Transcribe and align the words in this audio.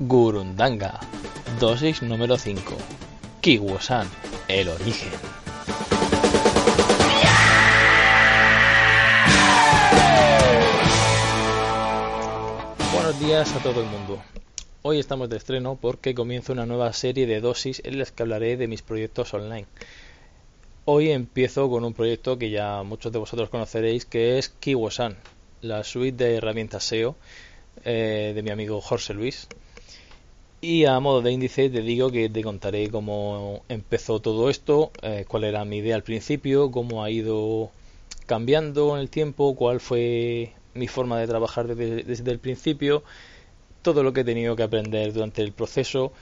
Gurundanga. 0.00 1.00
Dosis 1.58 2.02
número 2.02 2.38
5. 2.38 2.62
Kiwosan. 3.40 4.08
El 4.46 4.68
origen. 4.68 5.10
Buenos 12.92 13.18
días 13.18 13.52
a 13.56 13.58
todo 13.58 13.80
el 13.80 13.86
mundo. 13.88 14.22
Hoy 14.82 15.00
estamos 15.00 15.28
de 15.30 15.36
estreno 15.36 15.76
porque 15.80 16.14
comienzo 16.14 16.52
una 16.52 16.64
nueva 16.64 16.92
serie 16.92 17.26
de 17.26 17.40
dosis 17.40 17.82
en 17.84 17.98
las 17.98 18.12
que 18.12 18.22
hablaré 18.22 18.56
de 18.56 18.68
mis 18.68 18.82
proyectos 18.82 19.34
online. 19.34 19.66
Hoy 20.84 21.10
empiezo 21.10 21.68
con 21.68 21.84
un 21.84 21.92
proyecto 21.92 22.38
que 22.38 22.50
ya 22.50 22.84
muchos 22.84 23.10
de 23.10 23.18
vosotros 23.18 23.50
conoceréis 23.50 24.04
que 24.04 24.38
es 24.38 24.48
Kiwosan, 24.48 25.16
la 25.60 25.82
suite 25.82 26.24
de 26.24 26.36
herramientas 26.36 26.84
SEO 26.84 27.16
eh, 27.84 28.30
de 28.32 28.42
mi 28.44 28.50
amigo 28.50 28.80
Jorge 28.80 29.12
Luis. 29.12 29.48
Y 30.60 30.86
a 30.86 30.98
modo 30.98 31.22
de 31.22 31.30
índice 31.32 31.70
te 31.70 31.82
digo 31.82 32.10
que 32.10 32.28
te 32.28 32.42
contaré 32.42 32.90
cómo 32.90 33.62
empezó 33.68 34.20
todo 34.20 34.50
esto, 34.50 34.90
eh, 35.02 35.24
cuál 35.28 35.44
era 35.44 35.64
mi 35.64 35.78
idea 35.78 35.94
al 35.94 36.02
principio, 36.02 36.70
cómo 36.72 37.04
ha 37.04 37.10
ido 37.10 37.70
cambiando 38.26 38.96
en 38.96 39.02
el 39.02 39.08
tiempo, 39.10 39.54
cuál 39.54 39.80
fue 39.80 40.52
mi 40.74 40.88
forma 40.88 41.18
de 41.18 41.28
trabajar 41.28 41.68
desde, 41.68 42.02
desde 42.02 42.30
el 42.32 42.40
principio, 42.40 43.04
todo 43.82 44.02
lo 44.02 44.12
que 44.12 44.22
he 44.22 44.24
tenido 44.24 44.56
que 44.56 44.64
aprender 44.64 45.12
durante 45.12 45.42
el 45.42 45.52
proceso, 45.52 46.12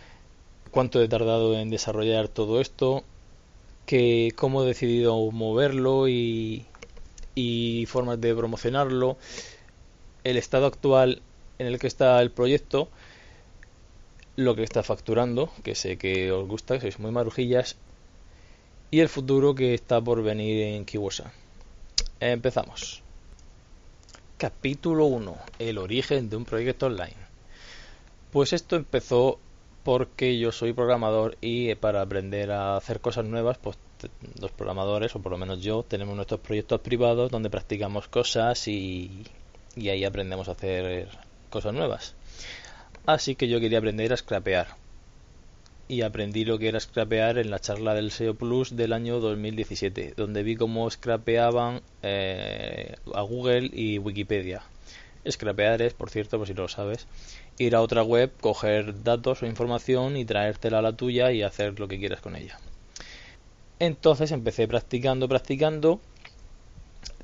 cuánto 0.70 1.02
he 1.02 1.08
tardado 1.08 1.58
en 1.58 1.70
desarrollar 1.70 2.28
todo 2.28 2.61
esto, 2.61 3.05
que 3.86 4.33
cómo 4.36 4.64
he 4.64 4.66
decidido 4.66 5.30
moverlo 5.30 6.08
y, 6.08 6.66
y 7.34 7.86
formas 7.86 8.20
de 8.20 8.34
promocionarlo, 8.34 9.16
el 10.24 10.36
estado 10.36 10.66
actual 10.66 11.22
en 11.58 11.68
el 11.68 11.78
que 11.78 11.86
está 11.86 12.20
el 12.20 12.30
proyecto, 12.30 12.89
lo 14.37 14.55
que 14.55 14.62
está 14.62 14.83
facturando, 14.83 15.51
que 15.65 15.75
sé 15.75 15.97
que 15.97 16.31
os 16.31 16.47
gusta, 16.47 16.75
que 16.75 16.83
sois 16.83 16.98
muy 16.98 17.11
marujillas, 17.11 17.77
y 18.91 19.01
el 19.01 19.09
futuro 19.09 19.55
que 19.55 19.75
está 19.75 20.01
por 20.01 20.23
venir 20.23 20.62
en 20.62 20.84
Kiwosa. 20.84 21.33
Empezamos. 22.20 23.03
Capítulo 24.37 25.07
1. 25.07 25.37
El 25.59 25.79
origen 25.79 26.29
de 26.29 26.37
un 26.37 26.45
proyecto 26.45 26.87
online. 26.87 27.17
Pues 28.31 28.53
esto 28.53 28.77
empezó 28.77 29.39
porque 29.83 30.39
yo 30.39 30.53
soy 30.53 30.75
programador 30.75 31.39
y 31.41 31.75
para 31.77 32.03
aprender 32.03 32.53
a 32.53 32.77
hacer 32.77 33.01
cosas 33.01 33.25
nuevas, 33.25 33.57
pues 33.57 33.79
los 34.41 34.51
programadores, 34.51 35.17
o 35.17 35.20
por 35.20 35.33
lo 35.33 35.39
menos 35.39 35.62
yo, 35.62 35.83
tenemos 35.83 36.14
nuestros 36.14 36.41
proyectos 36.41 36.81
privados 36.81 37.31
donde 37.31 37.48
practicamos 37.48 38.09
cosas 38.09 38.69
y, 38.69 39.25
y 39.75 39.89
ahí 39.89 40.05
aprendemos 40.05 40.48
a 40.48 40.53
hacer 40.53 41.09
cosas 41.48 41.73
nuevas. 41.73 42.14
Así 43.06 43.36
que 43.36 43.46
yo 43.46 43.60
quería 43.60 43.78
aprender 43.78 44.12
a 44.12 44.16
scrapear. 44.16 44.66
Y 45.88 46.02
aprendí 46.02 46.44
lo 46.44 46.58
que 46.58 46.66
era 46.66 46.80
scrapear 46.80 47.38
en 47.38 47.50
la 47.50 47.60
charla 47.60 47.94
del 47.94 48.10
SEO 48.10 48.34
Plus 48.34 48.74
del 48.74 48.92
año 48.92 49.20
2017, 49.20 50.14
donde 50.16 50.42
vi 50.42 50.56
cómo 50.56 50.90
scrapeaban 50.90 51.83
eh, 52.02 52.96
a 53.14 53.22
Google 53.22 53.70
y 53.72 53.98
Wikipedia. 53.98 54.62
Scrapear 55.30 55.83
es, 55.83 55.95
por 55.95 56.11
cierto, 56.11 56.39
por 56.39 56.48
si 56.48 56.55
no 56.55 56.62
lo 56.62 56.68
sabes, 56.68 57.06
ir 57.58 57.77
a 57.77 57.80
otra 57.80 58.02
web, 58.02 58.33
coger 58.40 59.05
datos 59.05 59.42
o 59.42 59.46
información 59.46 60.16
y 60.16 60.24
traértela 60.24 60.80
a 60.80 60.83
la 60.83 60.96
tuya 60.96 61.30
y 61.30 61.42
hacer 61.42 61.78
lo 61.78 61.86
que 61.86 62.00
quieras 62.00 62.20
con 62.20 62.34
ella. 62.34 62.58
Entonces 63.78 64.33
empecé 64.33 64.66
practicando, 64.66 65.28
practicando, 65.28 66.00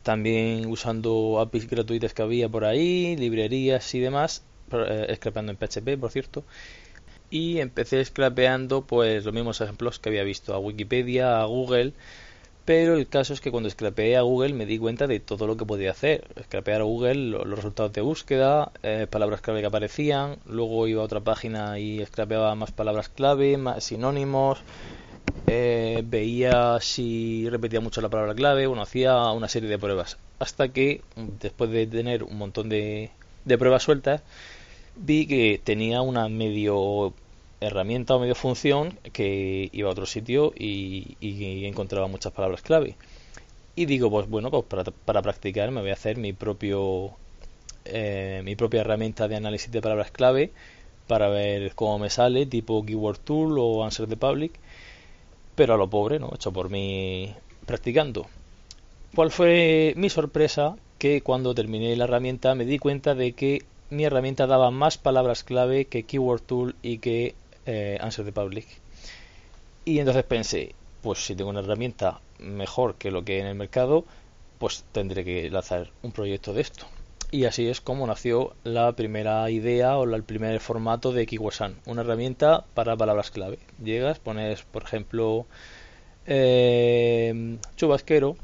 también 0.04 0.66
usando 0.66 1.40
APIs 1.40 1.68
gratuitas 1.68 2.14
que 2.14 2.22
había 2.22 2.48
por 2.48 2.64
ahí, 2.64 3.16
librerías 3.16 3.92
y 3.94 4.00
demás, 4.00 4.42
eh, 4.74 5.14
scrapeando 5.16 5.52
en 5.52 5.58
PHP, 5.58 5.98
por 5.98 6.10
cierto. 6.10 6.44
Y 7.30 7.60
empecé 7.60 8.04
scrapeando 8.04 8.82
pues 8.82 9.24
los 9.24 9.34
mismos 9.34 9.60
ejemplos 9.60 9.98
que 9.98 10.10
había 10.10 10.22
visto 10.24 10.54
a 10.54 10.58
Wikipedia, 10.58 11.40
a 11.40 11.46
Google, 11.46 11.94
pero 12.64 12.94
el 12.94 13.08
caso 13.08 13.32
es 13.32 13.40
que 13.40 13.50
cuando 13.50 13.68
scrapeé 13.70 14.16
a 14.16 14.22
Google 14.22 14.54
me 14.54 14.66
di 14.66 14.78
cuenta 14.78 15.06
de 15.08 15.18
todo 15.18 15.46
lo 15.46 15.56
que 15.56 15.64
podía 15.66 15.90
hacer. 15.90 16.28
Scrapear 16.44 16.82
a 16.82 16.84
Google, 16.84 17.14
los 17.16 17.56
resultados 17.56 17.92
de 17.92 18.02
búsqueda, 18.02 18.70
eh, 18.82 19.06
palabras 19.10 19.40
clave 19.40 19.60
que 19.60 19.66
aparecían, 19.66 20.36
luego 20.46 20.86
iba 20.86 21.02
a 21.02 21.04
otra 21.04 21.20
página 21.20 21.78
y 21.80 22.04
scrapeaba 22.06 22.54
más 22.54 22.70
palabras 22.70 23.08
clave, 23.08 23.56
más 23.56 23.82
sinónimos, 23.82 24.62
eh, 25.46 26.02
veía 26.06 26.78
si 26.80 27.48
repetía 27.50 27.80
mucho 27.80 28.00
la 28.00 28.08
palabra 28.08 28.34
clave, 28.34 28.66
bueno, 28.66 28.82
hacía 28.82 29.30
una 29.32 29.48
serie 29.48 29.68
de 29.68 29.78
pruebas. 29.78 30.18
Hasta 30.38 30.68
que, 30.68 31.02
después 31.40 31.70
de 31.70 31.86
tener 31.86 32.22
un 32.22 32.38
montón 32.38 32.68
de, 32.68 33.10
de 33.44 33.58
pruebas 33.58 33.82
sueltas, 33.82 34.22
vi 34.96 35.26
que 35.26 35.60
tenía 35.62 36.02
una 36.02 36.28
medio 36.28 37.14
herramienta 37.60 38.16
o 38.16 38.20
medio 38.20 38.34
función 38.34 38.98
que 39.12 39.68
iba 39.72 39.88
a 39.88 39.92
otro 39.92 40.06
sitio 40.06 40.52
y, 40.56 41.16
encontraba 41.66 42.06
muchas 42.08 42.32
palabras 42.32 42.62
clave. 42.62 42.96
Y 43.76 43.86
digo, 43.86 44.10
pues 44.10 44.28
bueno, 44.28 44.50
pues 44.50 44.64
para, 44.64 44.84
para 44.84 45.22
practicar 45.22 45.70
me 45.70 45.80
voy 45.80 45.90
a 45.90 45.94
hacer 45.94 46.18
mi 46.18 46.32
propio 46.32 47.16
eh, 47.84 48.42
mi 48.44 48.54
propia 48.54 48.82
herramienta 48.82 49.26
de 49.28 49.36
análisis 49.36 49.70
de 49.72 49.80
palabras 49.82 50.10
clave 50.10 50.52
para 51.08 51.28
ver 51.28 51.74
cómo 51.74 51.98
me 51.98 52.10
sale, 52.10 52.46
tipo 52.46 52.84
Keyword 52.84 53.18
Tool 53.18 53.58
o 53.58 53.84
Answer 53.84 54.08
the 54.08 54.16
Public, 54.16 54.52
pero 55.54 55.74
a 55.74 55.76
lo 55.76 55.90
pobre, 55.90 56.18
¿no? 56.18 56.30
Hecho 56.34 56.52
por 56.52 56.70
mí 56.70 57.34
practicando. 57.66 58.26
¿Cuál 59.14 59.30
fue 59.30 59.94
mi 59.96 60.08
sorpresa? 60.10 60.76
Que 60.98 61.22
cuando 61.22 61.54
terminé 61.54 61.94
la 61.96 62.04
herramienta 62.04 62.54
me 62.54 62.64
di 62.64 62.78
cuenta 62.78 63.14
de 63.14 63.32
que 63.32 63.64
mi 63.92 64.04
herramienta 64.04 64.46
daba 64.46 64.70
más 64.70 64.96
palabras 64.96 65.44
clave 65.44 65.84
que 65.84 66.04
Keyword 66.04 66.40
Tool 66.40 66.74
y 66.80 66.98
que 66.98 67.34
eh, 67.66 67.98
Answer 68.00 68.24
the 68.24 68.32
Public. 68.32 68.66
Y 69.84 69.98
entonces 69.98 70.24
pensé, 70.24 70.74
pues 71.02 71.26
si 71.26 71.36
tengo 71.36 71.50
una 71.50 71.60
herramienta 71.60 72.20
mejor 72.38 72.94
que 72.94 73.10
lo 73.10 73.22
que 73.22 73.34
hay 73.34 73.40
en 73.40 73.48
el 73.48 73.54
mercado, 73.54 74.06
pues 74.58 74.84
tendré 74.92 75.24
que 75.24 75.50
lanzar 75.50 75.90
un 76.02 76.12
proyecto 76.12 76.54
de 76.54 76.62
esto. 76.62 76.86
Y 77.30 77.44
así 77.44 77.68
es 77.68 77.82
como 77.82 78.06
nació 78.06 78.54
la 78.64 78.92
primera 78.92 79.50
idea 79.50 79.98
o 79.98 80.04
el 80.04 80.22
primer 80.22 80.58
formato 80.60 81.12
de 81.12 81.26
Kiwasan, 81.26 81.76
una 81.84 82.00
herramienta 82.00 82.64
para 82.72 82.96
palabras 82.96 83.30
clave. 83.30 83.58
Llegas, 83.82 84.18
pones, 84.18 84.62
por 84.62 84.84
ejemplo, 84.84 85.44
eh, 86.26 87.58
chubasquero 87.76 88.36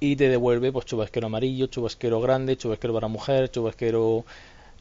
y 0.00 0.16
te 0.16 0.30
devuelve 0.30 0.72
pues 0.72 0.86
chubasquero 0.86 1.26
amarillo, 1.26 1.66
chubasquero 1.66 2.22
grande, 2.22 2.56
chubasquero 2.56 2.94
para 2.94 3.08
mujer, 3.08 3.50
chubasquero 3.50 4.24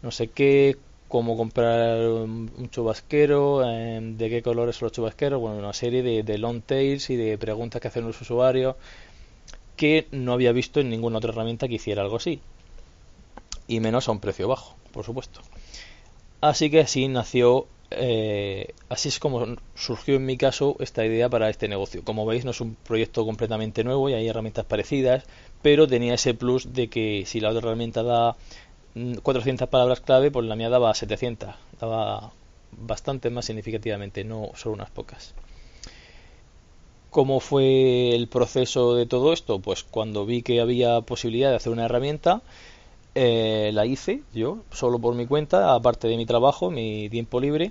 no 0.03 0.12
sé 0.12 0.28
qué, 0.28 0.78
cómo 1.08 1.38
comprar 1.38 2.08
un, 2.08 2.69
chubasquero, 2.69 3.64
em, 3.64 4.18
de 4.18 4.30
qué 4.30 4.41
colores 4.41 4.75
son 4.75 4.88
los 4.88 4.91
chubasqueros, 4.91 5.40
bueno, 5.40 5.58
una 5.58 5.72
serie 5.74 6.02
de, 6.02 6.38
long 6.38 6.62
tails 6.62 7.09
y 7.09 7.16
de 7.16 7.38
preguntas 7.38 7.81
que 7.81 7.88
hacen 7.88 8.06
los 8.06 8.19
usuarios 8.19 8.75
que 9.78 10.08
no 10.12 10.34
había 10.34 10.52
visto 10.52 10.80
en 10.80 10.90
ninguna 10.90 11.18
otra 11.19 11.31
herramienta 11.31 11.68
que 11.68 11.75
hiciera 11.75 12.02
algo 12.02 12.18
así. 12.18 12.41
Y 13.68 13.80
menos 13.80 14.08
a 14.08 14.12
un 14.12 14.19
precio 14.19 14.47
bajo, 14.47 14.75
por 14.91 15.06
supuesto. 15.06 15.41
Así 16.41 16.70
que 16.70 16.81
así 16.81 17.08
nació, 17.08 17.68
eh, 17.91 18.73
así 18.90 19.09
es 19.09 19.20
como 19.20 19.55
surgió 19.76 20.16
en 20.16 20.26
mi 20.26 20.35
caso 20.35 20.76
esta 20.79 21.05
idea 21.05 21.29
para 21.29 21.50
este 21.50 21.67
negocio. 21.67 22.03
Como 22.03 22.26
veis, 22.26 22.44
no 22.44 22.52
es 22.52 22.59
un 22.59 22.76
proyecto 22.76 23.23
completamente 23.23 23.84
nuevo 23.84 24.09
y 24.09 24.14
hay 24.14 24.28
herramientas 24.28 24.66
parecidas, 24.66 25.26
pero 25.61 25.88
tenía 25.88 26.16
ese 26.16 26.34
plus 26.34 26.73
de 26.73 26.90
que 26.90 27.23
si 27.26 27.40
la 27.40 27.50
otra 27.50 27.61
herramienta 27.61 28.03
da 28.03 28.35
400 28.95 29.69
palabras 29.69 30.01
clave, 30.01 30.31
pues 30.31 30.45
la 30.45 30.55
mía 30.55 30.69
daba 30.69 30.93
700, 30.93 31.55
daba 31.79 32.31
bastante 32.72 33.29
más 33.29 33.45
significativamente, 33.45 34.23
no 34.23 34.51
solo 34.55 34.75
unas 34.75 34.90
pocas. 34.90 35.34
¿Cómo 37.09 37.40
fue 37.40 38.16
el 38.16 38.28
proceso 38.28 38.95
de 38.95 39.05
todo 39.05 39.34
esto? 39.34 39.59
Pues 39.59 39.84
cuando 39.84 40.25
vi 40.25 40.41
que 40.41 40.61
había 40.61 41.01
posibilidad 41.01 41.49
de 41.51 41.57
hacer 41.57 41.72
una 41.72 41.85
herramienta, 41.85 42.41
eh, 43.16 43.72
la 43.73 43.85
hice 43.85 44.23
yo, 44.34 44.59
solo 44.72 44.97
por 44.99 45.13
mi 45.13 45.28
cuenta, 45.28 45.75
aparte 45.75 46.07
de 46.07 46.17
mi 46.17 46.25
trabajo, 46.25 46.72
mi 46.72 47.09
tiempo 47.09 47.40
libre. 47.40 47.69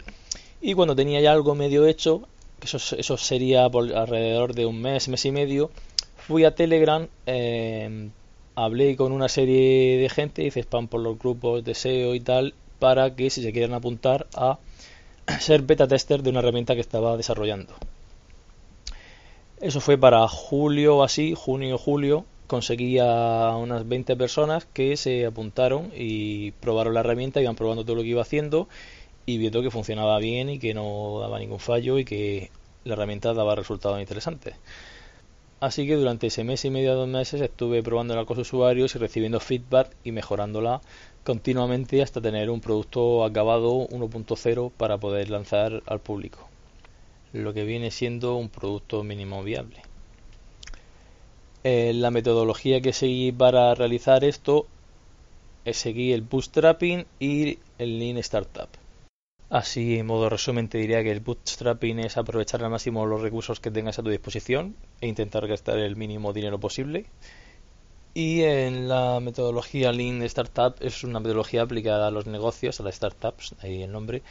Y 0.60 0.74
cuando 0.74 0.94
tenía 0.94 1.20
ya 1.20 1.32
algo 1.32 1.54
medio 1.56 1.86
hecho, 1.86 2.22
eso, 2.60 2.78
eso 2.96 3.16
sería 3.16 3.68
por 3.68 3.92
alrededor 3.92 4.54
de 4.54 4.66
un 4.66 4.80
mes, 4.80 5.08
mes 5.08 5.24
y 5.24 5.32
medio, 5.32 5.70
fui 6.16 6.44
a 6.44 6.54
Telegram, 6.54 7.08
eh, 7.26 8.10
hablé 8.54 8.96
con 8.96 9.12
una 9.12 9.28
serie 9.28 9.98
de 9.98 10.08
gente, 10.08 10.44
hice 10.44 10.60
spam 10.60 10.88
por 10.88 11.00
los 11.00 11.18
grupos 11.18 11.64
de 11.64 11.74
SEO 11.74 12.14
y 12.14 12.20
tal, 12.20 12.54
para 12.78 13.14
que 13.14 13.30
si 13.30 13.42
se 13.42 13.52
quieren 13.52 13.74
apuntar 13.74 14.26
a 14.34 14.58
ser 15.40 15.62
beta 15.62 15.86
tester 15.86 16.22
de 16.22 16.30
una 16.30 16.40
herramienta 16.40 16.74
que 16.74 16.80
estaba 16.80 17.16
desarrollando. 17.16 17.74
Eso 19.60 19.80
fue 19.80 19.96
para 19.96 20.26
julio 20.26 21.04
así, 21.04 21.34
junio, 21.36 21.78
julio. 21.78 22.24
Conseguí 22.48 22.98
a 22.98 23.56
unas 23.56 23.88
20 23.88 24.16
personas 24.16 24.66
que 24.66 24.96
se 24.96 25.24
apuntaron 25.24 25.92
y 25.96 26.50
probaron 26.50 26.94
la 26.94 27.00
herramienta, 27.00 27.40
iban 27.40 27.54
probando 27.54 27.84
todo 27.84 27.96
lo 27.96 28.02
que 28.02 28.08
iba 28.08 28.22
haciendo 28.22 28.68
y 29.24 29.38
viendo 29.38 29.62
que 29.62 29.70
funcionaba 29.70 30.18
bien 30.18 30.50
y 30.50 30.58
que 30.58 30.74
no 30.74 31.20
daba 31.20 31.38
ningún 31.38 31.60
fallo 31.60 31.98
y 31.98 32.04
que 32.04 32.50
la 32.84 32.94
herramienta 32.94 33.32
daba 33.32 33.54
resultados 33.54 34.00
interesantes. 34.00 34.54
Así 35.62 35.86
que 35.86 35.94
durante 35.94 36.26
ese 36.26 36.42
mes 36.42 36.64
y 36.64 36.70
medio, 36.70 36.96
dos 36.96 37.06
meses, 37.06 37.40
estuve 37.40 37.84
probándola 37.84 38.24
con 38.24 38.36
los 38.36 38.48
usuarios 38.48 38.96
y 38.96 38.98
recibiendo 38.98 39.38
feedback 39.38 39.94
y 40.02 40.10
mejorándola 40.10 40.80
continuamente 41.22 42.02
hasta 42.02 42.20
tener 42.20 42.50
un 42.50 42.60
producto 42.60 43.24
acabado 43.24 43.86
1.0 43.90 44.72
para 44.76 44.98
poder 44.98 45.30
lanzar 45.30 45.84
al 45.86 46.00
público. 46.00 46.48
Lo 47.32 47.54
que 47.54 47.62
viene 47.62 47.92
siendo 47.92 48.34
un 48.34 48.48
producto 48.48 49.04
mínimo 49.04 49.44
viable. 49.44 49.82
Eh, 51.62 51.92
la 51.94 52.10
metodología 52.10 52.80
que 52.80 52.92
seguí 52.92 53.30
para 53.30 53.72
realizar 53.76 54.24
esto 54.24 54.66
es 55.64 55.76
seguir 55.76 56.14
el 56.14 56.22
bootstrapping 56.22 57.06
y 57.20 57.60
el 57.78 58.00
lean 58.00 58.18
startup. 58.18 58.81
Así, 59.52 59.98
en 59.98 60.06
modo 60.06 60.30
resumen, 60.30 60.70
te 60.70 60.78
diría 60.78 61.02
que 61.02 61.12
el 61.12 61.20
bootstrapping 61.20 61.98
es 61.98 62.16
aprovechar 62.16 62.64
al 62.64 62.70
máximo 62.70 63.04
los 63.04 63.20
recursos 63.20 63.60
que 63.60 63.70
tengas 63.70 63.98
a 63.98 64.02
tu 64.02 64.08
disposición 64.08 64.74
e 65.02 65.08
intentar 65.08 65.46
gastar 65.46 65.78
el 65.78 65.94
mínimo 65.94 66.32
dinero 66.32 66.58
posible. 66.58 67.04
Y 68.14 68.44
en 68.44 68.88
la 68.88 69.20
metodología 69.20 69.92
Lean 69.92 70.22
Startup 70.22 70.74
es 70.80 71.04
una 71.04 71.20
metodología 71.20 71.60
aplicada 71.60 72.06
a 72.06 72.10
los 72.10 72.26
negocios, 72.26 72.80
a 72.80 72.82
las 72.84 72.94
startups, 72.94 73.54
ahí 73.60 73.82
el 73.82 73.92
nombre, 73.92 74.22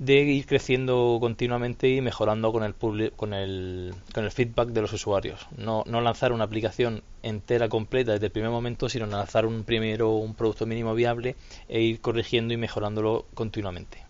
de 0.00 0.16
ir 0.22 0.46
creciendo 0.46 1.18
continuamente 1.20 1.88
y 1.88 2.00
mejorando 2.00 2.50
con 2.50 2.64
el, 2.64 2.74
con 2.74 3.34
el, 3.34 3.94
con 4.12 4.24
el 4.24 4.32
feedback 4.32 4.70
de 4.70 4.82
los 4.82 4.92
usuarios. 4.92 5.46
No, 5.56 5.84
no 5.86 6.00
lanzar 6.00 6.32
una 6.32 6.42
aplicación 6.42 7.04
entera, 7.22 7.68
completa 7.68 8.14
desde 8.14 8.26
el 8.26 8.32
primer 8.32 8.50
momento, 8.50 8.88
sino 8.88 9.06
lanzar 9.06 9.46
un 9.46 9.62
primero 9.62 10.10
un 10.16 10.34
producto 10.34 10.66
mínimo 10.66 10.92
viable 10.96 11.36
e 11.68 11.82
ir 11.82 12.00
corrigiendo 12.00 12.52
y 12.52 12.56
mejorándolo 12.56 13.26
continuamente. 13.32 14.05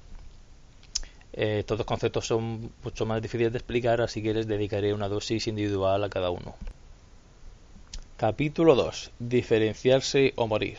Eh, 1.36 1.58
estos 1.60 1.76
dos 1.76 1.86
conceptos 1.86 2.26
son 2.26 2.72
mucho 2.82 3.04
más 3.04 3.20
difíciles 3.20 3.52
de 3.52 3.58
explicar, 3.58 4.00
así 4.00 4.22
que 4.22 4.32
les 4.32 4.46
dedicaré 4.46 4.94
una 4.94 5.08
dosis 5.08 5.46
individual 5.46 6.02
a 6.02 6.08
cada 6.08 6.30
uno. 6.30 6.54
Capítulo 8.16 8.74
2. 8.74 9.10
Diferenciarse 9.18 10.32
o 10.36 10.46
morir. 10.46 10.78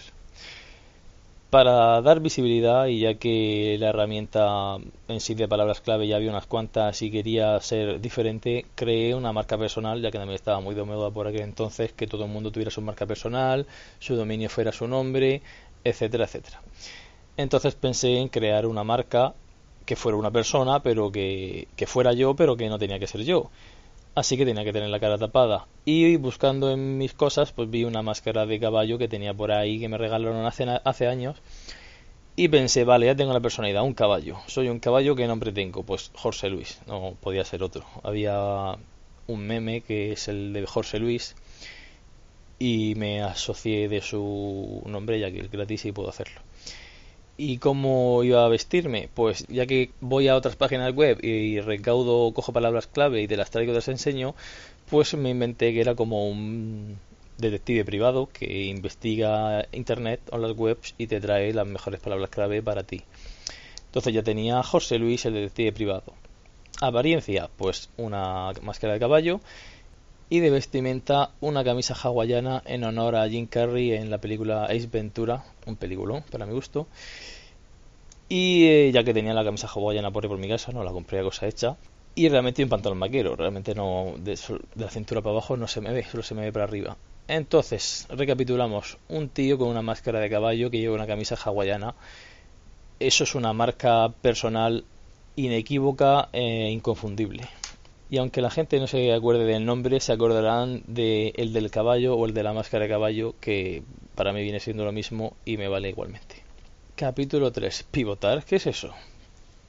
Para 1.51 2.01
dar 2.01 2.19
visibilidad, 2.19 2.87
y 2.87 3.01
ya 3.01 3.13
que 3.13 3.77
la 3.79 3.89
herramienta 3.89 4.77
en 5.07 5.21
sí 5.21 5.35
de 5.35 5.47
palabras 5.47 5.79
clave 5.79 6.07
ya 6.07 6.15
había 6.15 6.31
unas 6.31 6.47
cuantas 6.47 7.01
y 7.03 7.11
quería 7.11 7.59
ser 7.61 8.01
diferente, 8.01 8.65
creé 8.75 9.13
una 9.13 9.31
marca 9.31 9.57
personal, 9.57 10.01
ya 10.01 10.09
que 10.09 10.17
también 10.17 10.35
estaba 10.35 10.59
muy 10.59 10.73
de 10.73 10.83
moda 10.83 11.11
por 11.11 11.27
aquel 11.27 11.41
entonces, 11.41 11.93
que 11.93 12.07
todo 12.07 12.25
el 12.25 12.31
mundo 12.31 12.51
tuviera 12.51 12.71
su 12.71 12.81
marca 12.81 13.05
personal, 13.05 13.67
su 13.99 14.15
dominio 14.15 14.49
fuera 14.49 14.71
su 14.71 14.87
nombre, 14.87 15.41
etcétera, 15.83 16.25
etcétera. 16.25 16.61
Entonces 17.37 17.75
pensé 17.75 18.17
en 18.17 18.27
crear 18.27 18.65
una 18.65 18.83
marca 18.83 19.35
que 19.87 19.95
fuera 19.95 20.17
una 20.17 20.31
persona, 20.31 20.83
pero 20.83 21.11
que, 21.11 21.67
fuera 21.87 22.11
yo, 22.13 22.35
pero 22.35 22.57
que 22.57 22.67
no 22.67 22.77
tenía 22.77 22.99
que 22.99 23.07
ser 23.07 23.23
yo. 23.23 23.49
Así 24.15 24.35
que 24.35 24.45
tenía 24.45 24.65
que 24.65 24.73
tener 24.73 24.89
la 24.89 24.99
cara 24.99 25.17
tapada. 25.17 25.67
Y 25.85 26.17
buscando 26.17 26.71
en 26.71 26.97
mis 26.97 27.13
cosas, 27.13 27.53
pues 27.53 27.69
vi 27.69 27.85
una 27.85 28.01
máscara 28.01 28.45
de 28.45 28.59
caballo 28.59 28.97
que 28.97 29.07
tenía 29.07 29.33
por 29.33 29.51
ahí, 29.51 29.79
que 29.79 29.87
me 29.87 29.97
regalaron 29.97 30.45
hace, 30.45 30.65
hace 30.83 31.07
años. 31.07 31.37
Y 32.35 32.49
pensé, 32.49 32.83
vale, 32.83 33.05
ya 33.05 33.15
tengo 33.15 33.31
la 33.31 33.39
personalidad, 33.39 33.83
un 33.83 33.93
caballo. 33.93 34.37
Soy 34.47 34.67
un 34.67 34.79
caballo, 34.79 35.15
¿qué 35.15 35.25
nombre 35.25 35.53
tengo? 35.53 35.83
Pues 35.83 36.11
Jorge 36.15 36.49
Luis, 36.49 36.81
no 36.85 37.15
podía 37.21 37.45
ser 37.45 37.63
otro. 37.63 37.85
Había 38.03 38.77
un 39.27 39.47
meme 39.47 39.81
que 39.81 40.11
es 40.11 40.27
el 40.27 40.51
de 40.51 40.65
Jorge 40.65 40.99
Luis 40.99 41.35
y 42.59 42.95
me 42.95 43.21
asocié 43.21 43.87
de 43.87 44.01
su 44.01 44.81
nombre 44.85 45.19
ya 45.19 45.31
que 45.31 45.39
es 45.39 45.49
gratis 45.49 45.85
y 45.85 45.93
puedo 45.93 46.09
hacerlo. 46.09 46.41
¿Y 47.37 47.59
cómo 47.59 48.23
iba 48.23 48.43
a 48.43 48.49
vestirme? 48.49 49.09
Pues 49.13 49.45
ya 49.47 49.67
que 49.67 49.91
voy 50.01 50.27
a 50.27 50.35
otras 50.35 50.55
páginas 50.55 50.93
web 50.93 51.23
y 51.23 51.59
recaudo, 51.61 52.33
cojo 52.33 52.51
palabras 52.51 52.87
clave 52.87 53.21
y 53.21 53.27
te 53.27 53.37
las 53.37 53.51
traigo 53.51 53.71
y 53.71 53.73
te 53.73 53.77
las 53.77 53.87
enseño, 53.89 54.33
pues 54.89 55.13
me 55.13 55.29
inventé 55.29 55.71
que 55.71 55.81
era 55.81 55.93
como 55.93 56.27
un 56.27 56.97
detective 57.37 57.85
privado 57.85 58.27
que 58.33 58.65
investiga 58.65 59.67
internet 59.71 60.21
o 60.31 60.39
las 60.39 60.57
webs 60.57 60.95
y 60.97 61.05
te 61.05 61.21
trae 61.21 61.53
las 61.53 61.67
mejores 61.67 61.99
palabras 61.99 62.31
clave 62.31 62.63
para 62.63 62.81
ti. 62.83 63.03
Entonces 63.85 64.15
ya 64.15 64.23
tenía 64.23 64.63
José 64.63 64.97
Luis, 64.97 65.25
el 65.25 65.35
detective 65.35 65.71
privado. 65.71 66.13
Apariencia, 66.81 67.49
pues 67.55 67.89
una 67.97 68.51
máscara 68.63 68.93
de 68.93 68.99
caballo 68.99 69.41
y 70.29 70.39
de 70.39 70.49
vestimenta 70.49 71.31
una 71.39 71.63
camisa 71.63 71.95
hawaiana 71.95 72.61
en 72.65 72.83
honor 72.83 73.15
a 73.15 73.29
Jim 73.29 73.47
Carrey 73.47 73.93
en 73.93 74.09
la 74.09 74.17
película 74.17 74.65
Ace 74.65 74.87
Ventura, 74.91 75.43
un 75.65 75.75
peliculón 75.75 76.23
para 76.29 76.45
mi 76.45 76.53
gusto. 76.53 76.87
Y 78.29 78.65
eh, 78.65 78.91
ya 78.91 79.03
que 79.05 79.13
tenía 79.13 79.33
la 79.33 79.45
camisa 79.45 79.67
hawaiana 79.67 80.11
por 80.11 80.23
ahí 80.25 80.29
por 80.29 80.37
mi 80.37 80.49
casa, 80.49 80.71
no 80.73 80.83
la 80.83 80.91
compré 80.91 81.19
a 81.19 81.23
cosa 81.23 81.47
hecha. 81.47 81.77
Y 82.13 82.27
realmente 82.29 82.63
un 82.63 82.69
pantalón 82.69 82.97
maquero, 82.97 83.35
realmente 83.35 83.73
no 83.73 84.15
de, 84.17 84.37
la 84.75 84.89
cintura 84.89 85.21
para 85.21 85.33
abajo 85.33 85.55
no 85.55 85.67
se 85.67 85.81
me 85.81 85.93
ve, 85.93 86.03
solo 86.03 86.23
se 86.23 86.35
me 86.35 86.41
ve 86.41 86.51
para 86.51 86.65
arriba. 86.65 86.97
Entonces, 87.27 88.07
recapitulamos, 88.09 88.97
un 89.07 89.29
tío 89.29 89.57
con 89.57 89.69
una 89.69 89.81
máscara 89.81 90.19
de 90.19 90.29
caballo 90.29 90.71
que 90.71 90.79
lleva 90.79 90.95
una 90.95 91.07
camisa 91.07 91.37
hawaiana. 91.41 91.95
Eso 92.99 93.23
es 93.23 93.35
una 93.35 93.53
marca 93.53 94.09
personal 94.21 94.83
inequívoca 95.35 96.29
e 96.33 96.69
inconfundible 96.71 97.47
y 98.09 98.17
aunque 98.17 98.41
la 98.41 98.49
gente 98.49 98.79
no 98.79 98.87
se 98.87 99.13
acuerde 99.13 99.45
del 99.45 99.65
nombre, 99.65 99.99
se 99.99 100.13
acordarán 100.13 100.83
de 100.87 101.33
el 101.35 101.53
del 101.53 101.69
caballo 101.69 102.15
o 102.15 102.25
el 102.25 102.33
de 102.33 102.43
la 102.43 102.53
máscara 102.53 102.83
de 102.83 102.89
caballo, 102.89 103.35
que 103.41 103.83
para 104.15 104.31
mí 104.31 104.41
viene 104.41 104.59
siendo 104.59 104.85
lo 104.85 104.91
mismo 104.91 105.35
y 105.45 105.57
me 105.57 105.67
vale 105.67 105.89
igualmente. 105.89 106.35
Capítulo 106.95 107.51
3. 107.51 107.85
Pivotar. 107.91 108.43
¿Qué 108.45 108.55
es 108.55 108.67
eso? 108.67 108.93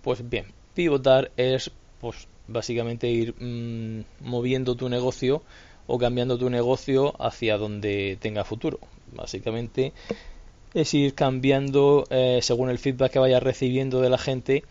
Pues 0.02 0.28
bien, 0.28 0.46
pivotar 0.74 1.30
es 1.36 1.70
pues 2.00 2.28
básicamente 2.46 3.08
ir 3.08 3.34
mm, 3.38 4.04
moviendo 4.20 4.76
tu 4.76 4.88
negocio 4.88 5.42
o 5.86 5.98
cambiando 5.98 6.38
tu 6.38 6.48
negocio 6.48 7.14
hacia 7.20 7.58
donde 7.58 8.18
tenga 8.20 8.44
futuro. 8.44 8.78
Básicamente 9.12 9.92
es 10.74 10.94
ir 10.94 11.14
cambiando 11.14 12.04
eh, 12.10 12.38
según 12.42 12.70
el 12.70 12.78
feedback 12.78 13.12
que 13.12 13.18
vayas 13.18 13.42
recibiendo 13.42 14.00
de 14.00 14.10
la 14.10 14.18
gente 14.18 14.64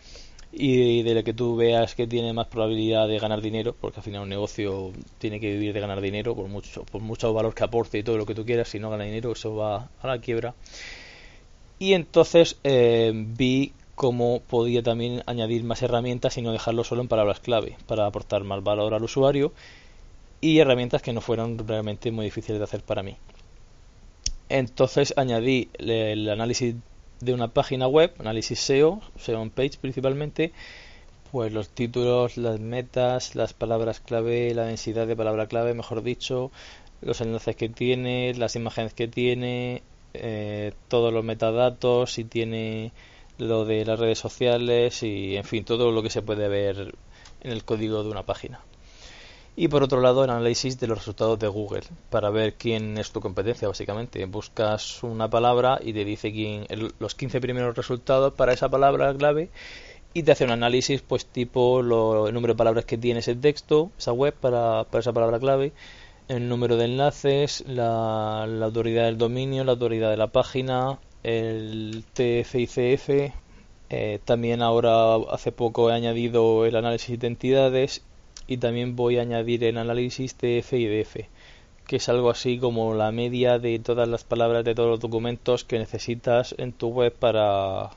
y 0.50 1.02
de 1.02 1.14
lo 1.14 1.24
que 1.24 1.34
tú 1.34 1.56
veas 1.56 1.94
que 1.94 2.06
tiene 2.06 2.32
más 2.32 2.46
probabilidad 2.46 3.06
de 3.06 3.18
ganar 3.18 3.40
dinero, 3.40 3.74
porque 3.78 4.00
al 4.00 4.04
final 4.04 4.22
un 4.22 4.28
negocio 4.28 4.92
tiene 5.18 5.40
que 5.40 5.50
vivir 5.52 5.72
de 5.72 5.80
ganar 5.80 6.00
dinero 6.00 6.34
por 6.34 6.48
mucho, 6.48 6.84
por 6.84 7.02
mucho 7.02 7.32
valor 7.32 7.54
que 7.54 7.64
aporte 7.64 7.98
y 7.98 8.02
todo 8.02 8.16
lo 8.16 8.26
que 8.26 8.34
tú 8.34 8.44
quieras, 8.44 8.68
si 8.68 8.78
no 8.78 8.90
gana 8.90 9.04
dinero 9.04 9.32
eso 9.32 9.54
va 9.54 9.88
a 10.00 10.06
la 10.06 10.18
quiebra. 10.20 10.54
Y 11.78 11.92
entonces 11.92 12.56
eh, 12.64 13.12
vi 13.14 13.72
cómo 13.94 14.40
podía 14.40 14.82
también 14.82 15.22
añadir 15.26 15.64
más 15.64 15.82
herramientas 15.82 16.38
y 16.38 16.42
no 16.42 16.52
dejarlo 16.52 16.84
solo 16.84 17.02
en 17.02 17.08
palabras 17.08 17.40
clave, 17.40 17.76
para 17.86 18.06
aportar 18.06 18.44
más 18.44 18.62
valor 18.62 18.94
al 18.94 19.02
usuario 19.02 19.52
y 20.40 20.58
herramientas 20.58 21.02
que 21.02 21.12
no 21.12 21.20
fueran 21.20 21.58
realmente 21.58 22.10
muy 22.10 22.24
difíciles 22.24 22.58
de 22.58 22.64
hacer 22.64 22.82
para 22.82 23.02
mí. 23.02 23.16
Entonces 24.48 25.12
añadí 25.16 25.68
el 25.78 26.28
análisis 26.28 26.74
de 27.20 27.34
una 27.34 27.48
página 27.48 27.86
web, 27.88 28.12
análisis 28.18 28.60
SEO, 28.60 29.00
SEO 29.16 29.40
on 29.40 29.50
page 29.50 29.78
principalmente, 29.80 30.52
pues 31.32 31.52
los 31.52 31.68
títulos, 31.68 32.36
las 32.36 32.60
metas, 32.60 33.34
las 33.34 33.52
palabras 33.52 34.00
clave, 34.00 34.54
la 34.54 34.64
densidad 34.64 35.06
de 35.06 35.16
palabra 35.16 35.46
clave, 35.46 35.74
mejor 35.74 36.02
dicho, 36.02 36.50
los 37.02 37.20
enlaces 37.20 37.56
que 37.56 37.68
tiene, 37.68 38.34
las 38.34 38.56
imágenes 38.56 38.94
que 38.94 39.08
tiene, 39.08 39.82
eh, 40.14 40.72
todos 40.88 41.12
los 41.12 41.24
metadatos, 41.24 42.12
si 42.12 42.24
tiene 42.24 42.92
lo 43.38 43.64
de 43.64 43.84
las 43.84 43.98
redes 43.98 44.18
sociales 44.18 45.02
y 45.02 45.36
en 45.36 45.44
fin, 45.44 45.64
todo 45.64 45.92
lo 45.92 46.02
que 46.02 46.10
se 46.10 46.22
puede 46.22 46.48
ver 46.48 46.94
en 47.40 47.52
el 47.52 47.64
código 47.64 48.02
de 48.02 48.10
una 48.10 48.24
página 48.24 48.60
y 49.60 49.66
por 49.66 49.82
otro 49.82 50.00
lado 50.00 50.22
el 50.22 50.30
análisis 50.30 50.78
de 50.78 50.86
los 50.86 50.98
resultados 50.98 51.36
de 51.40 51.48
Google 51.48 51.82
para 52.10 52.30
ver 52.30 52.54
quién 52.54 52.96
es 52.96 53.10
tu 53.10 53.20
competencia 53.20 53.66
básicamente. 53.66 54.24
Buscas 54.26 55.02
una 55.02 55.28
palabra 55.28 55.80
y 55.82 55.92
te 55.92 56.04
dice 56.04 56.30
quién 56.30 56.64
los 57.00 57.16
15 57.16 57.40
primeros 57.40 57.76
resultados 57.76 58.34
para 58.34 58.52
esa 58.52 58.68
palabra 58.68 59.12
clave 59.14 59.50
y 60.14 60.22
te 60.22 60.30
hace 60.30 60.44
un 60.44 60.52
análisis 60.52 61.02
pues 61.02 61.26
tipo 61.26 61.82
lo, 61.82 62.28
el 62.28 62.34
número 62.34 62.54
de 62.54 62.58
palabras 62.58 62.84
que 62.84 62.98
tiene 62.98 63.18
ese 63.18 63.34
texto 63.34 63.90
esa 63.98 64.12
web 64.12 64.32
para, 64.32 64.84
para 64.84 65.00
esa 65.00 65.12
palabra 65.12 65.40
clave 65.40 65.72
el 66.28 66.48
número 66.48 66.76
de 66.76 66.84
enlaces 66.84 67.64
la, 67.66 68.44
autoridad 68.44 69.06
del 69.06 69.18
dominio 69.18 69.64
la 69.64 69.72
autoridad 69.72 70.10
de 70.10 70.18
la 70.18 70.28
página 70.28 71.00
el 71.24 72.04
TF 72.12 73.32
eh, 73.90 74.20
también 74.24 74.62
ahora 74.62 75.16
hace 75.32 75.50
poco 75.50 75.90
he 75.90 75.94
añadido 75.94 76.64
el 76.64 76.76
análisis 76.76 77.18
de 77.18 77.26
entidades 77.26 78.04
y 78.48 78.56
también 78.56 78.96
voy 78.96 79.18
a 79.18 79.22
añadir 79.22 79.62
el 79.62 79.78
análisis 79.78 80.34
TF 80.34 80.72
y 80.72 80.86
DF, 80.86 81.16
que 81.86 81.96
es 81.96 82.08
algo 82.08 82.30
así 82.30 82.58
como 82.58 82.94
la 82.94 83.12
media 83.12 83.58
de 83.58 83.78
todas 83.78 84.08
las 84.08 84.24
palabras 84.24 84.64
de 84.64 84.74
todos 84.74 84.88
los 84.88 85.00
documentos 85.00 85.64
que 85.64 85.78
necesitas 85.78 86.54
en 86.58 86.72
tu 86.72 86.88
web 86.88 87.14
para 87.14 87.90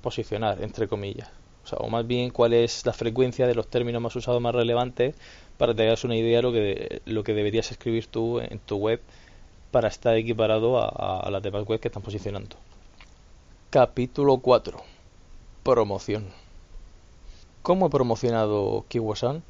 posicionar, 0.00 0.62
entre 0.62 0.88
comillas. 0.88 1.28
O 1.72 1.88
más 1.88 2.06
bien 2.06 2.30
cuál 2.30 2.54
es 2.54 2.86
la 2.86 2.92
frecuencia 2.92 3.46
de 3.46 3.54
los 3.54 3.68
términos 3.68 4.00
más 4.00 4.16
usados 4.16 4.40
más 4.40 4.54
relevantes 4.54 5.14
para 5.58 5.72
que 5.72 5.76
te 5.76 5.82
hagas 5.86 6.04
una 6.04 6.16
idea 6.16 6.38
de 6.38 6.42
lo 6.42 6.52
que, 6.52 7.02
lo 7.04 7.22
que 7.22 7.34
deberías 7.34 7.70
escribir 7.70 8.06
tú 8.06 8.40
en 8.40 8.58
tu 8.60 8.76
web 8.76 9.00
para 9.70 9.88
estar 9.88 10.16
equiparado 10.16 10.78
a, 10.80 11.28
las 11.30 11.42
demás 11.42 11.64
webs 11.66 11.80
que 11.80 11.88
están 11.88 12.02
posicionando. 12.02 12.56
Capítulo 13.70 14.38
4. 14.38 14.80
Promoción. 15.62 16.28
¿Cómo 17.62 17.86
he 17.86 17.90
promocionado 17.90 18.84
Kiwasan? 18.88 19.42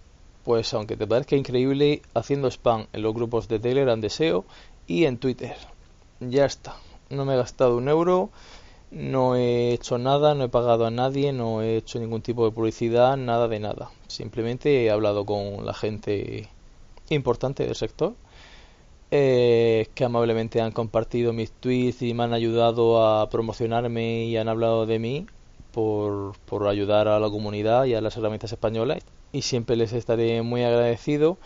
Pues 0.44 0.73
aunque 0.75 0.97
te 0.97 1.06
parezca 1.06 1.37
increíble, 1.37 2.02
haciendo 2.14 2.49
spam 2.49 2.87
en 2.92 3.02
los 3.02 3.14
grupos 3.14 3.49
de 3.49 3.59
Telegram 3.59 4.00
de 4.00 4.11
SEO 4.11 4.44
y 4.87 5.04
en 5.04 5.18
Twitter. 5.18 5.56
Ya 6.20 6.44
está. 6.47 6.76
No 7.11 7.25
me 7.25 7.35
he 7.35 7.37
gastado 7.37 7.76
un 7.76 7.88
euro, 7.88 8.30
no 8.90 9.37
he 9.37 9.73
hecho 9.73 9.99
nada, 9.99 10.35
no 10.35 10.44
he 10.44 10.49
pagado 10.49 10.87
a 10.87 10.90
nadie, 10.90 11.32
no 11.32 11.62
he 11.62 11.76
hecho 11.76 11.99
ningún 11.99 12.23
tipo 12.23 12.44
de 12.44 12.52
publicidad, 12.52 13.16
nada 13.16 13.49
de 13.49 13.61
nada. 13.61 13.90
Simplemente 14.09 14.85
he 14.85 14.90
hablado 14.90 15.26
con 15.26 15.64
la 15.66 15.75
gente 15.75 16.49
importante 17.09 17.66
del 17.66 17.75
sector 17.75 18.14
eh, 19.11 19.88
que 19.94 20.04
amablemente 20.04 20.61
han 20.61 20.70
compartido 20.70 21.32
mis 21.32 21.50
tweets 21.50 22.02
y 22.02 22.14
me 22.14 22.25
han 22.25 22.32
ayudado 22.32 23.04
a 23.04 23.28
promocionarme 23.28 24.25
y 24.25 24.37
han 24.37 24.49
hablado 24.49 24.87
de 24.87 25.00
mí 25.00 25.26
por, 25.73 26.38
por 26.47 26.68
ayudar 26.68 27.09
a 27.09 27.18
la 27.18 27.28
comunidad 27.28 27.87
y 27.87 27.94
a 27.94 28.00
las 28.00 28.16
herramientas 28.16 28.52
españolas 28.52 28.99
y 29.33 29.43
siempre 29.43 29.77
les 29.77 29.93
estaré 29.93 30.43
muy 30.43 30.63
agradecido 30.63 31.39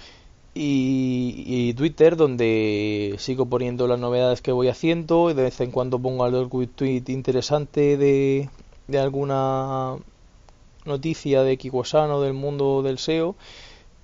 y, 0.55 1.75
Twitter 1.75 2.17
donde 2.17 3.17
sigo 3.19 3.47
poniendo 3.47 3.89
las 3.89 3.99
novedades 3.99 4.41
que 4.41 4.53
voy 4.53 4.69
haciendo 4.69 5.31
y 5.31 5.35
de 5.35 5.43
vez 5.43 5.61
en 5.61 5.71
cuando 5.73 5.99
pongo 5.99 6.25
algún 6.25 6.69
tweet 6.69 7.05
interesante 7.09 7.97
de, 7.97 8.49
alguna 8.99 9.97
noticia 10.85 11.43
de 11.43 11.57
Kikwasano 11.57 12.21
del 12.21 12.35
mundo 12.35 12.83
del 12.83 12.99
SEO 12.99 13.35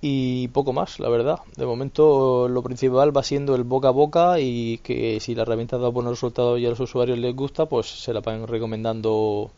y 0.01 0.47
poco 0.49 0.73
más, 0.73 0.99
la 0.99 1.09
verdad. 1.09 1.39
De 1.55 1.65
momento 1.65 2.47
lo 2.49 2.63
principal 2.63 3.15
va 3.15 3.23
siendo 3.23 3.55
el 3.55 3.63
boca 3.63 3.89
a 3.89 3.91
boca 3.91 4.39
y 4.39 4.79
que 4.79 5.19
si 5.19 5.35
la 5.35 5.43
herramienta 5.43 5.77
da 5.77 5.89
buenos 5.89 6.13
resultados 6.13 6.59
y 6.59 6.65
a 6.65 6.69
los 6.69 6.79
usuarios 6.79 7.19
les 7.19 7.35
gusta, 7.35 7.67
pues 7.67 7.87
se 7.87 8.13
la 8.13 8.21
van 8.21 8.47
recomendando 8.47 9.51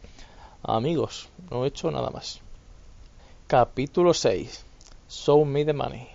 a 0.62 0.76
amigos. 0.76 1.30
No 1.50 1.64
he 1.64 1.70
hecho 1.70 1.90
nada 1.92 2.10
más. 2.10 2.43
Capítulo 3.48 4.14
6. 4.14 4.66
Show 5.10 5.44
me 5.44 5.66
the 5.66 5.74
money. 5.74 6.08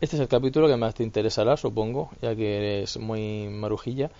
Este 0.00 0.16
es 0.16 0.22
el 0.22 0.28
capítulo 0.28 0.68
que 0.68 0.76
más 0.76 0.94
te 0.94 1.02
interesará, 1.02 1.56
supongo, 1.56 2.10
ya 2.22 2.34
que 2.36 2.56
eres 2.56 2.96
muy 2.96 3.48
marujilla. 3.48 4.10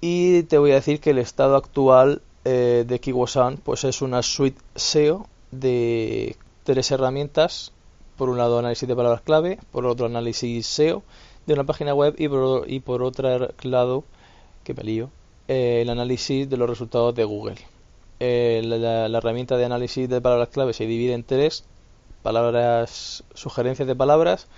Y 0.00 0.42
te 0.44 0.58
voy 0.58 0.72
a 0.72 0.74
decir 0.74 1.00
que 1.00 1.10
el 1.10 1.18
estado 1.18 1.56
actual 1.56 2.20
eh, 2.44 2.84
de 2.86 3.00
Kiwosan 3.00 3.56
pues 3.56 3.84
es 3.84 4.02
una 4.02 4.22
suite 4.22 4.60
SEO 4.74 5.26
de 5.50 6.36
tres 6.64 6.90
herramientas 6.90 7.72
por 8.16 8.28
un 8.28 8.36
lado 8.36 8.58
análisis 8.58 8.86
de 8.86 8.94
palabras 8.94 9.22
clave, 9.22 9.58
por 9.72 9.86
otro 9.86 10.06
análisis 10.06 10.66
SEO 10.66 11.02
de 11.46 11.54
una 11.54 11.64
página 11.64 11.94
web 11.94 12.14
y 12.18 12.28
por, 12.28 12.70
y 12.70 12.80
por 12.80 13.02
otro 13.02 13.48
lado, 13.62 14.04
que 14.64 14.74
me 14.74 14.84
lío, 14.84 15.10
eh, 15.48 15.80
el 15.80 15.88
análisis 15.88 16.48
de 16.48 16.56
los 16.58 16.68
resultados 16.68 17.14
de 17.14 17.24
Google. 17.24 17.56
Eh, 18.20 18.62
la, 18.64 19.06
herramienta 19.18 19.56
de 19.56 19.64
análisis 19.64 20.08
de 20.08 20.20
palabras 20.20 20.48
clave 20.48 20.72
se 20.72 20.86
divide 20.86 21.14
en 21.14 21.24
tres 21.24 21.64
palabras, 22.22 23.24
sugerencias 23.34 23.86
de 23.86 23.94
palabras, 23.94 24.48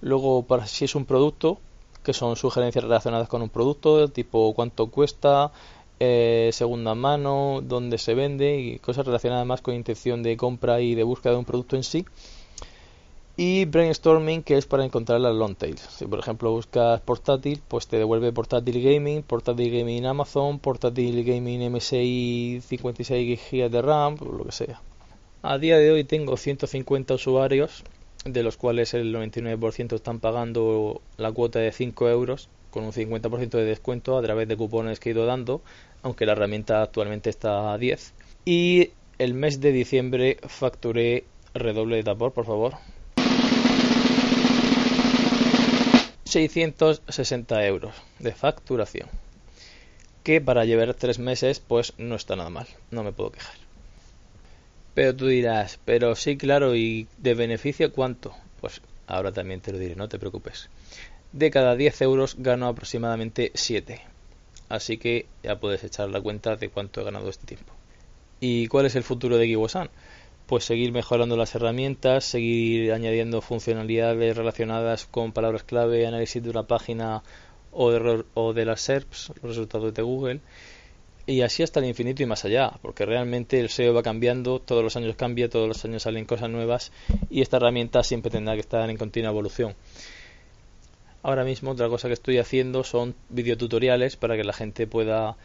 luego 0.00 0.44
para 0.44 0.66
si 0.66 0.86
es 0.86 0.94
un 0.94 1.04
producto, 1.04 1.58
que 2.02 2.14
son 2.14 2.36
sugerencias 2.36 2.84
relacionadas 2.84 3.28
con 3.28 3.42
un 3.42 3.50
producto, 3.50 4.08
tipo 4.08 4.54
cuánto 4.54 4.86
cuesta, 4.86 5.52
eh, 6.00 6.48
segunda 6.52 6.94
mano, 6.94 7.60
dónde 7.62 7.98
se 7.98 8.14
vende 8.14 8.58
y 8.58 8.78
cosas 8.78 9.04
relacionadas 9.04 9.46
más 9.46 9.60
con 9.60 9.74
intención 9.74 10.22
de 10.22 10.36
compra 10.38 10.80
y 10.80 10.94
de 10.94 11.02
búsqueda 11.02 11.34
de 11.34 11.38
un 11.40 11.44
producto 11.44 11.76
en 11.76 11.84
sí 11.84 12.06
y 13.42 13.64
brainstorming 13.64 14.42
que 14.42 14.58
es 14.58 14.66
para 14.66 14.84
encontrar 14.84 15.18
las 15.18 15.34
long 15.34 15.54
tails. 15.54 15.80
Si 15.80 16.04
por 16.04 16.18
ejemplo 16.18 16.50
buscas 16.50 17.00
portátil, 17.00 17.62
pues 17.68 17.86
te 17.86 17.96
devuelve 17.96 18.34
portátil 18.34 18.82
gaming, 18.82 19.22
portátil 19.22 19.72
gaming 19.72 20.04
Amazon, 20.04 20.58
portátil 20.58 21.24
gaming 21.24 21.72
MSI 21.72 22.60
56 22.62 23.40
GB 23.50 23.70
de 23.70 23.80
RAM, 23.80 24.16
lo 24.20 24.44
que 24.44 24.52
sea. 24.52 24.82
A 25.40 25.56
día 25.56 25.78
de 25.78 25.90
hoy 25.90 26.04
tengo 26.04 26.36
150 26.36 27.14
usuarios, 27.14 27.82
de 28.26 28.42
los 28.42 28.58
cuales 28.58 28.92
el 28.92 29.14
99% 29.14 29.94
están 29.94 30.20
pagando 30.20 31.00
la 31.16 31.32
cuota 31.32 31.60
de 31.60 31.72
5 31.72 32.10
euros 32.10 32.50
con 32.70 32.84
un 32.84 32.92
50% 32.92 33.52
de 33.52 33.64
descuento 33.64 34.18
a 34.18 34.22
través 34.22 34.48
de 34.48 34.58
cupones 34.58 35.00
que 35.00 35.08
he 35.08 35.12
ido 35.12 35.24
dando, 35.24 35.62
aunque 36.02 36.26
la 36.26 36.32
herramienta 36.32 36.82
actualmente 36.82 37.30
está 37.30 37.72
a 37.72 37.78
10. 37.78 38.12
Y 38.44 38.90
el 39.16 39.32
mes 39.32 39.62
de 39.62 39.72
diciembre 39.72 40.36
facturé 40.46 41.24
redoble 41.54 41.96
de 41.96 42.02
tapor, 42.02 42.32
por 42.32 42.44
favor. 42.44 42.74
660 46.30 47.66
euros 47.66 47.92
de 48.20 48.32
facturación. 48.32 49.08
Que 50.22 50.40
para 50.40 50.64
llevar 50.64 50.94
tres 50.94 51.18
meses, 51.18 51.58
pues 51.58 51.92
no 51.98 52.14
está 52.14 52.36
nada 52.36 52.50
mal, 52.50 52.68
no 52.92 53.02
me 53.02 53.12
puedo 53.12 53.32
quejar. 53.32 53.56
Pero 54.94 55.16
tú 55.16 55.26
dirás, 55.26 55.80
pero 55.84 56.14
sí, 56.14 56.36
claro, 56.36 56.76
¿y 56.76 57.08
de 57.18 57.34
beneficio 57.34 57.92
cuánto? 57.92 58.32
Pues 58.60 58.80
ahora 59.08 59.32
también 59.32 59.60
te 59.60 59.72
lo 59.72 59.78
diré, 59.78 59.96
no 59.96 60.08
te 60.08 60.20
preocupes. 60.20 60.68
De 61.32 61.50
cada 61.50 61.74
10 61.74 62.02
euros 62.02 62.36
gano 62.38 62.68
aproximadamente 62.68 63.50
7. 63.54 64.00
Así 64.68 64.98
que 64.98 65.26
ya 65.42 65.58
puedes 65.58 65.82
echar 65.82 66.10
la 66.10 66.20
cuenta 66.20 66.54
de 66.54 66.68
cuánto 66.68 67.00
he 67.00 67.04
ganado 67.04 67.28
este 67.28 67.46
tiempo. 67.46 67.72
¿Y 68.38 68.68
cuál 68.68 68.86
es 68.86 68.94
el 68.94 69.02
futuro 69.02 69.36
de 69.36 69.46
Giwosan? 69.46 69.90
Pues 70.50 70.64
seguir 70.64 70.90
mejorando 70.90 71.36
las 71.36 71.54
herramientas, 71.54 72.24
seguir 72.24 72.92
añadiendo 72.92 73.40
funcionalidades 73.40 74.36
relacionadas 74.36 75.06
con 75.06 75.30
palabras 75.30 75.62
clave, 75.62 76.08
análisis 76.08 76.42
de 76.42 76.50
una 76.50 76.64
página 76.64 77.22
o 77.70 77.92
de, 77.92 78.24
o 78.34 78.52
de 78.52 78.64
las 78.64 78.80
SERPs, 78.80 79.32
los 79.42 79.54
resultados 79.54 79.94
de 79.94 80.02
Google, 80.02 80.40
y 81.24 81.42
así 81.42 81.62
hasta 81.62 81.78
el 81.78 81.86
infinito 81.86 82.24
y 82.24 82.26
más 82.26 82.44
allá, 82.44 82.72
porque 82.82 83.06
realmente 83.06 83.60
el 83.60 83.68
SEO 83.68 83.94
va 83.94 84.02
cambiando, 84.02 84.58
todos 84.58 84.82
los 84.82 84.96
años 84.96 85.14
cambia, 85.14 85.48
todos 85.48 85.68
los 85.68 85.84
años 85.84 86.02
salen 86.02 86.24
cosas 86.24 86.50
nuevas 86.50 86.90
y 87.30 87.42
esta 87.42 87.58
herramienta 87.58 88.02
siempre 88.02 88.32
tendrá 88.32 88.54
que 88.54 88.60
estar 88.62 88.90
en 88.90 88.96
continua 88.96 89.30
evolución. 89.30 89.76
Ahora 91.22 91.44
mismo 91.44 91.70
otra 91.70 91.88
cosa 91.88 92.08
que 92.08 92.14
estoy 92.14 92.38
haciendo 92.38 92.82
son 92.82 93.14
videotutoriales 93.28 94.16
para 94.16 94.36
que 94.36 94.42
la 94.42 94.52
gente 94.52 94.88
pueda 94.88 95.36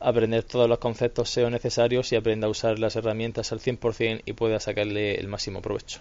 aprender 0.00 0.44
todos 0.44 0.68
los 0.68 0.78
conceptos 0.78 1.30
SEO 1.30 1.50
necesarios 1.50 2.12
y 2.12 2.16
aprenda 2.16 2.46
a 2.46 2.50
usar 2.50 2.78
las 2.78 2.96
herramientas 2.96 3.52
al 3.52 3.60
100% 3.60 4.22
y 4.24 4.32
pueda 4.34 4.60
sacarle 4.60 5.14
el 5.16 5.28
máximo 5.28 5.62
provecho. 5.62 6.00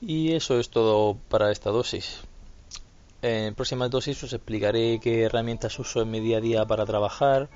Y 0.00 0.34
eso 0.34 0.58
es 0.58 0.68
todo 0.68 1.16
para 1.28 1.50
esta 1.50 1.70
dosis. 1.70 2.20
En 3.22 3.54
próximas 3.54 3.90
dosis 3.90 4.22
os 4.22 4.32
explicaré 4.34 5.00
qué 5.00 5.22
herramientas 5.22 5.78
uso 5.78 6.02
en 6.02 6.10
mi 6.10 6.20
día 6.20 6.38
a 6.38 6.40
día 6.42 6.66
para 6.66 6.84
trabajar, 6.84 7.48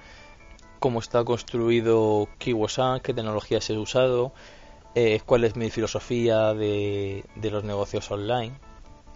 cómo 0.78 1.00
está 1.00 1.24
construido 1.24 2.26
Kiwosan, 2.38 3.00
qué 3.00 3.12
tecnologías 3.12 3.68
he 3.68 3.76
usado, 3.76 4.32
eh, 4.94 5.20
cuál 5.26 5.44
es 5.44 5.56
mi 5.56 5.68
filosofía 5.68 6.54
de, 6.54 7.24
de 7.36 7.50
los 7.50 7.64
negocios 7.64 8.10
online 8.10 8.54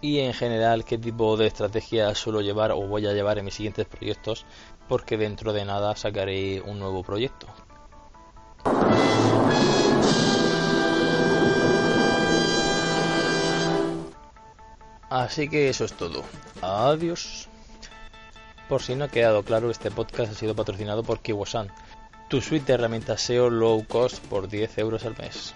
y 0.03 0.19
en 0.19 0.33
general 0.33 0.83
qué 0.83 0.97
tipo 0.97 1.37
de 1.37 1.47
estrategia 1.47 2.13
suelo 2.13 2.41
llevar 2.41 2.71
o 2.73 2.81
voy 2.81 3.07
a 3.07 3.13
llevar 3.13 3.39
en 3.39 3.45
mis 3.45 3.53
siguientes 3.53 3.87
proyectos 3.87 4.45
porque 4.93 5.17
dentro 5.17 5.53
de 5.53 5.65
nada 5.65 5.95
sacaré 5.95 6.61
un 6.61 6.77
nuevo 6.77 7.01
proyecto. 7.01 7.47
Así 15.09 15.49
que 15.49 15.69
eso 15.69 15.85
es 15.85 15.93
todo. 15.93 16.21
Adiós. 16.61 17.49
Por 18.69 18.83
si 18.83 18.93
no 18.93 19.05
ha 19.05 19.07
quedado 19.07 19.41
claro, 19.41 19.71
este 19.71 19.89
podcast 19.89 20.31
ha 20.31 20.35
sido 20.35 20.55
patrocinado 20.55 21.01
por 21.01 21.21
Kiwosan, 21.21 21.71
tu 22.29 22.39
suite 22.39 22.67
de 22.67 22.73
herramientas 22.73 23.19
SEO 23.19 23.49
low 23.49 23.83
cost 23.87 24.23
por 24.27 24.47
10 24.47 24.77
euros 24.77 25.05
al 25.05 25.17
mes. 25.17 25.55